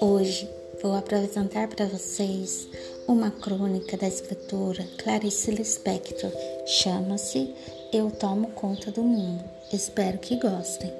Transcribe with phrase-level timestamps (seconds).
[0.00, 0.48] Hoje
[0.82, 2.68] vou apresentar para vocês
[3.06, 6.32] uma crônica da escritora Clarice Lispector.
[6.66, 7.54] Chama-se
[7.92, 9.44] Eu Tomo Conta do Mundo.
[9.72, 10.92] Espero que gostem.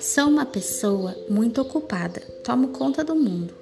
[0.00, 3.54] Sou uma pessoa muito ocupada, tomo conta do mundo.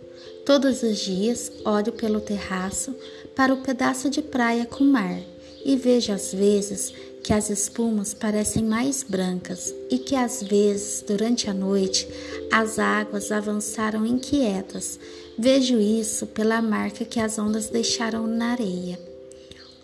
[0.44, 2.94] Todos os dias olho pelo terraço
[3.34, 5.20] para o pedaço de praia com mar
[5.64, 6.92] e vejo às vezes
[7.22, 12.08] que as espumas parecem mais brancas e que às vezes, durante a noite,
[12.50, 14.98] as águas avançaram inquietas.
[15.38, 18.98] Vejo isso pela marca que as ondas deixaram na areia.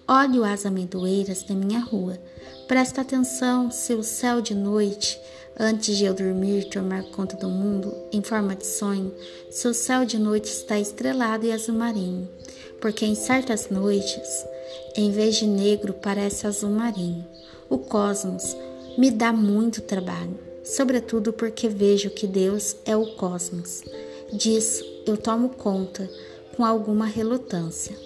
[0.09, 2.19] Olho as amendoeiras da minha rua.
[2.69, 5.19] Presta atenção se o céu de noite,
[5.59, 9.13] antes de eu dormir tomar conta do mundo em forma de sonho,
[9.51, 12.29] se o céu de noite está estrelado e azul marinho,
[12.81, 14.45] porque em certas noites
[14.97, 17.27] em vez de negro, parece azul marinho.
[17.69, 18.57] O cosmos
[18.97, 23.83] me dá muito trabalho, sobretudo porque vejo que Deus é o cosmos.
[24.33, 26.09] Disso eu tomo conta
[26.57, 27.97] com alguma relutância.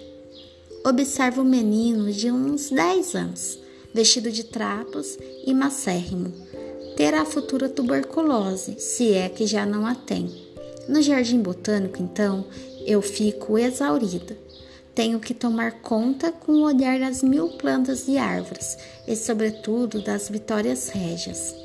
[0.85, 3.59] Observo um menino de uns 10 anos,
[3.93, 6.33] vestido de trapos e macérrimo.
[6.97, 10.29] Terá futura tuberculose, se é que já não a tem.
[10.87, 12.45] No jardim botânico, então,
[12.85, 14.35] eu fico exaurida.
[15.01, 18.77] Tenho que tomar conta com o olhar das mil plantas e árvores
[19.07, 21.55] e, sobretudo, das vitórias régias.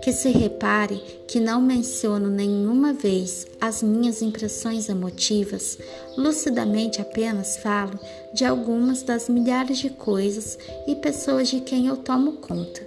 [0.00, 5.76] Que se repare que não menciono nenhuma vez as minhas impressões emotivas,
[6.16, 7.98] lucidamente apenas falo
[8.32, 12.80] de algumas das milhares de coisas e pessoas de quem eu tomo conta.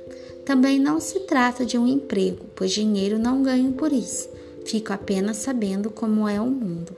[0.45, 4.29] Também não se trata de um emprego, pois dinheiro não ganho por isso.
[4.65, 6.95] Fico apenas sabendo como é o mundo.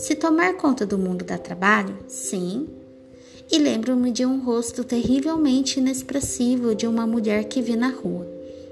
[0.00, 2.66] Se tomar conta do mundo dá trabalho, sim.
[3.52, 8.26] E lembro-me de um rosto terrivelmente inexpressivo de uma mulher que vi na rua.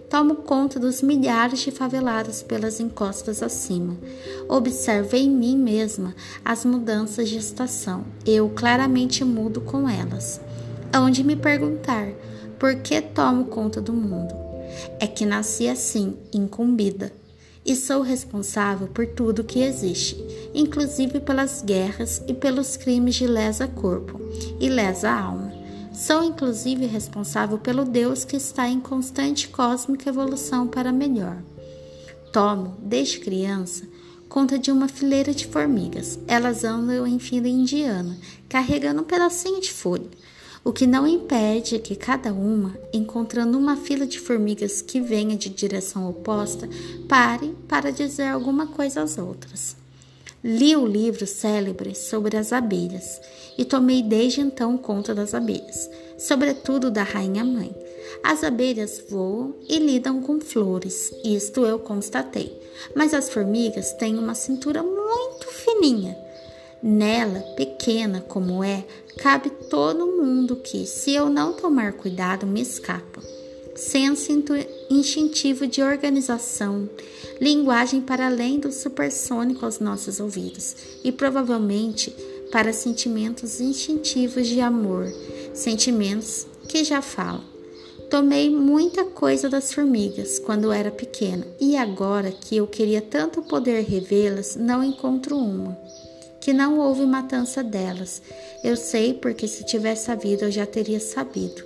[0.08, 3.94] Tomo conta dos milhares de favelados pelas encostas acima.
[4.48, 8.06] Observo em mim mesma as mudanças de estação.
[8.24, 10.40] Eu claramente mudo com elas.
[10.96, 12.08] Onde me perguntar
[12.58, 14.34] por que tomo conta do mundo?
[14.98, 17.12] É que nasci assim, incumbida
[17.68, 20.16] e sou responsável por tudo que existe,
[20.54, 24.18] inclusive pelas guerras e pelos crimes de lesa corpo
[24.58, 25.52] e lesa alma.
[25.92, 31.36] Sou inclusive responsável pelo Deus que está em constante cósmica evolução para melhor.
[32.32, 33.86] Tomo, desde criança,
[34.30, 36.18] conta de uma fileira de formigas.
[36.26, 38.16] Elas andam em fila indiana,
[38.48, 40.08] carregando um pedacinho de folha
[40.64, 45.48] o que não impede que cada uma, encontrando uma fila de formigas que venha de
[45.48, 46.68] direção oposta,
[47.08, 49.76] pare para dizer alguma coisa às outras.
[50.42, 53.20] Li o livro célebre sobre as abelhas
[53.56, 57.74] e tomei desde então conta das abelhas, sobretudo da rainha mãe.
[58.22, 62.56] As abelhas voam e lidam com flores, isto eu constatei,
[62.94, 66.27] mas as formigas têm uma cintura muito fininha
[66.80, 68.84] Nela, pequena como é,
[69.18, 73.20] cabe todo mundo que, se eu não tomar cuidado, me escapa.
[73.74, 74.30] Senso
[74.88, 76.88] instintivo de organização,
[77.40, 82.14] linguagem para além do supersônico aos nossos ouvidos e provavelmente
[82.52, 85.12] para sentimentos instintivos de amor,
[85.52, 87.42] sentimentos que já falo.
[88.08, 93.84] Tomei muita coisa das formigas quando era pequena e agora que eu queria tanto poder
[93.84, 95.76] revê-las, não encontro uma
[96.40, 98.22] que não houve matança delas.
[98.62, 101.64] Eu sei porque se tivesse sabido eu já teria sabido.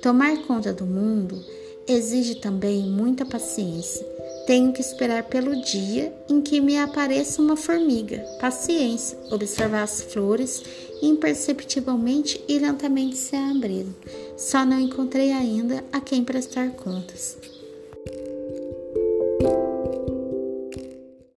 [0.00, 1.42] Tomar conta do mundo
[1.86, 4.06] exige também muita paciência.
[4.46, 8.18] Tenho que esperar pelo dia em que me apareça uma formiga.
[8.40, 10.62] Paciência, observar as flores
[11.00, 13.94] imperceptivelmente e lentamente se abrirem.
[14.36, 17.38] Só não encontrei ainda a quem prestar contas.